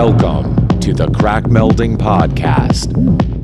Welcome 0.00 0.68
to 0.78 0.94
the 0.94 1.06
Krachtmelding 1.08 1.96
Podcast. 1.96 3.37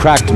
Cracked 0.00 0.29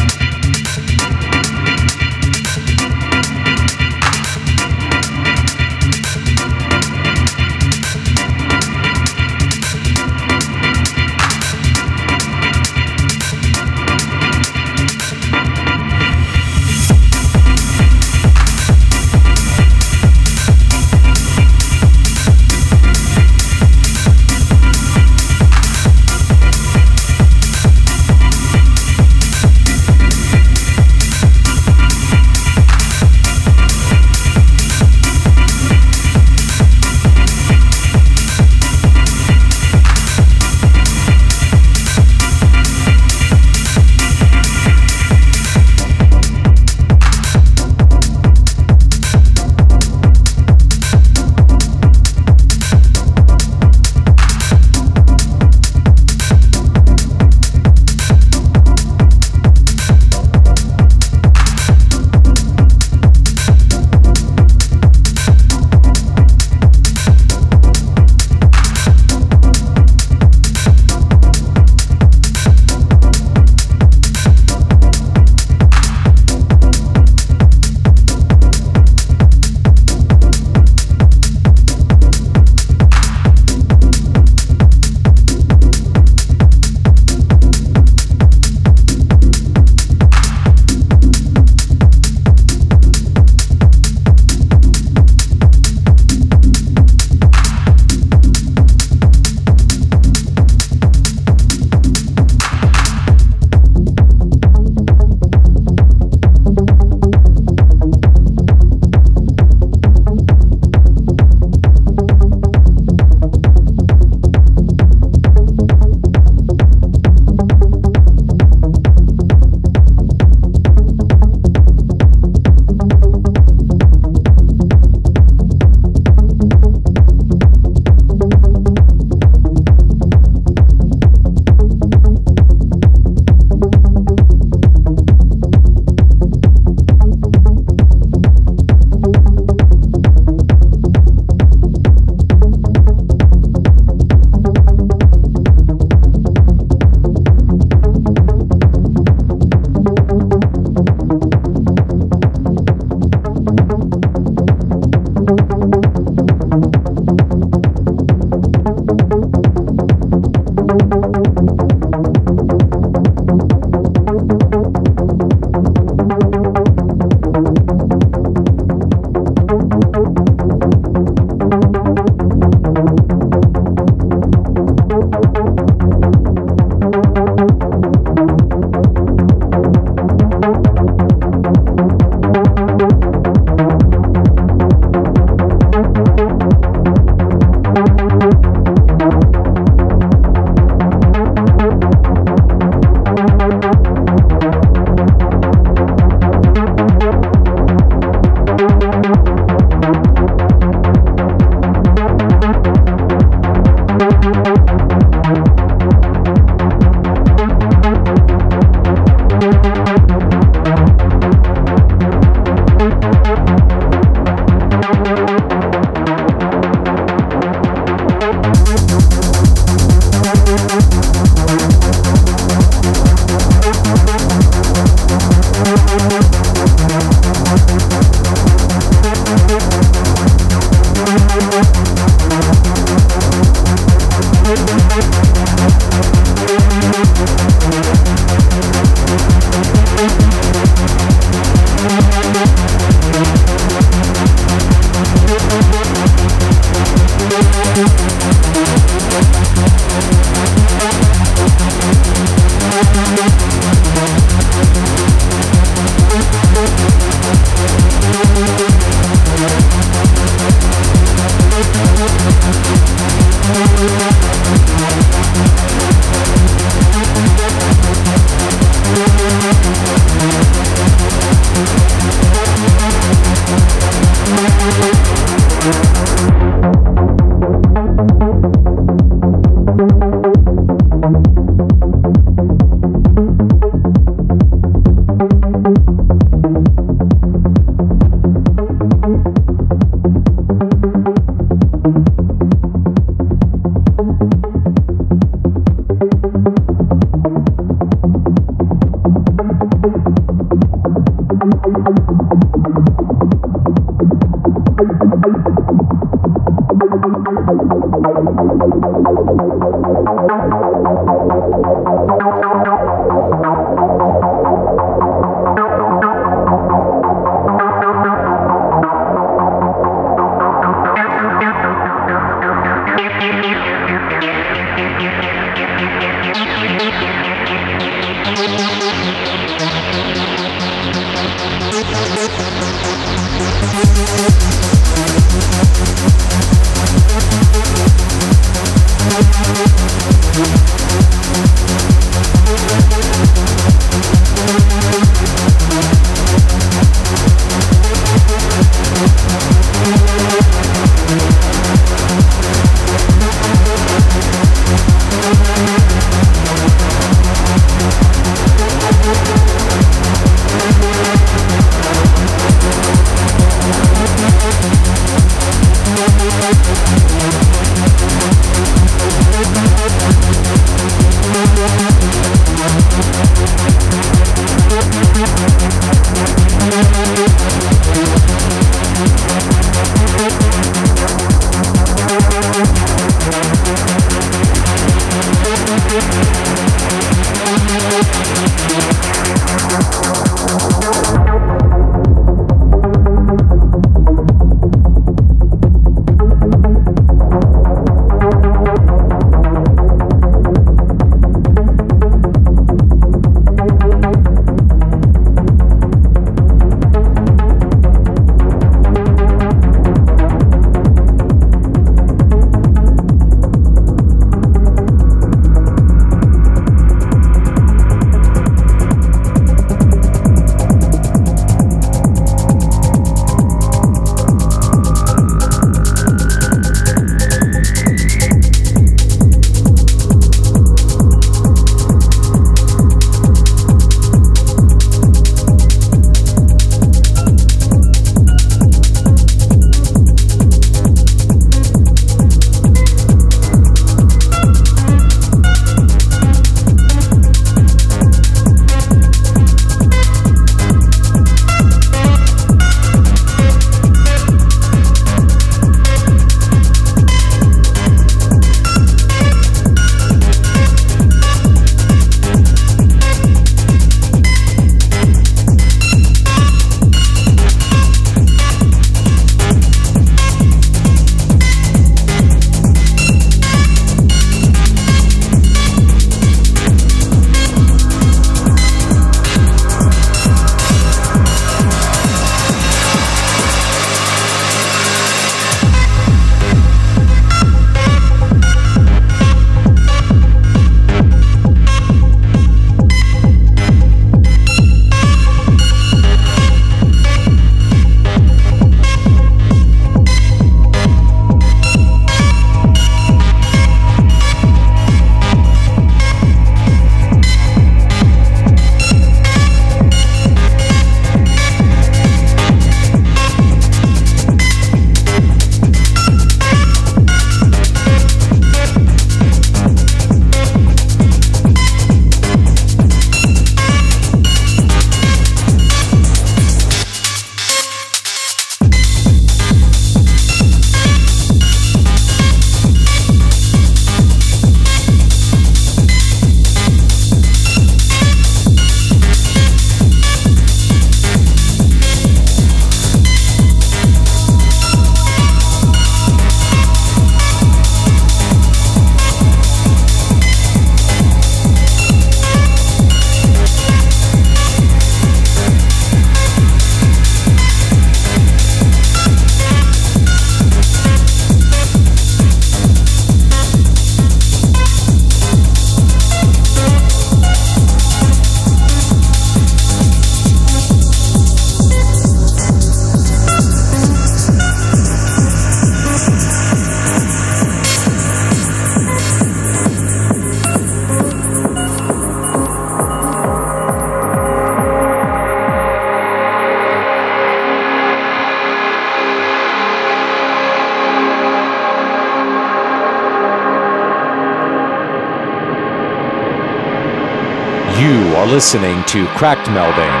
listening 598.31 598.81
to 598.85 599.05
Krachtmelding. 599.07 600.00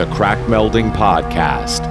The 0.00 0.06
Crack 0.06 0.38
Melding 0.48 0.90
Podcast. 0.96 1.84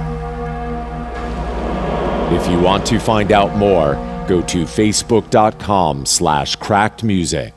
If 2.32 2.50
you 2.50 2.58
want 2.58 2.84
to 2.86 2.98
find 2.98 3.30
out 3.30 3.56
more, 3.56 3.94
go 4.26 4.42
to 4.42 4.64
facebook.com 4.64 6.06
slash 6.06 6.56
krachtmusic. 6.56 7.52